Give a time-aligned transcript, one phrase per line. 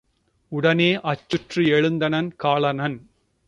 [0.47, 3.09] உடனே அச்சுற்று எழுந்தனன் காலன்.